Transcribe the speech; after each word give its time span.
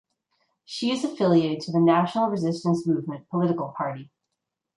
She 0.65 0.89
is 0.89 1.03
affiliated 1.03 1.61
to 1.61 1.71
the 1.71 1.79
National 1.79 2.27
Resistance 2.29 2.87
Movement 2.87 3.29
political 3.29 3.67
party. 3.77 4.09